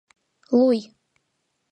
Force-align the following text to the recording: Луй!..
Луй!.. 0.57 0.79